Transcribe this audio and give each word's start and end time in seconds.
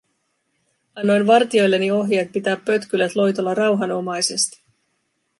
Annoin 0.95 1.27
vartijoilleni 1.27 1.91
ohjeet 1.91 2.31
pitää 2.31 2.57
pötkylät 2.57 3.15
loitolla 3.15 3.53
rauhanomaisesti. 3.53 4.63